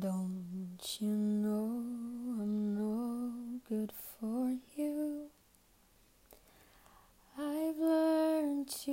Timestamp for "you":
1.00-1.08, 4.76-5.30